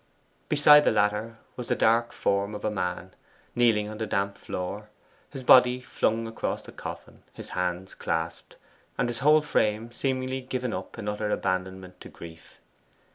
Beside 0.49 0.83
the 0.83 0.91
latter 0.91 1.37
was 1.55 1.67
the 1.67 1.75
dark 1.75 2.11
form 2.11 2.55
of 2.55 2.65
a 2.65 2.71
man, 2.71 3.13
kneeling 3.53 3.87
on 3.87 3.99
the 3.99 4.07
damp 4.07 4.35
floor, 4.35 4.89
his 5.29 5.43
body 5.43 5.79
flung 5.79 6.25
across 6.27 6.63
the 6.63 6.71
coffin, 6.71 7.21
his 7.33 7.49
hands 7.49 7.93
clasped, 7.93 8.55
and 8.97 9.09
his 9.09 9.19
whole 9.19 9.43
frame 9.43 9.91
seemingly 9.91 10.41
given 10.41 10.73
up 10.73 10.97
in 10.97 11.07
utter 11.07 11.29
abandonment 11.29 12.01
to 12.01 12.09
grief. 12.09 12.59